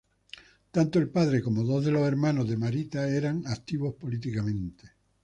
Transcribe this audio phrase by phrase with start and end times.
[0.71, 4.93] Tanto el padre como dos de los hermanos de Marita eran activos políticamente.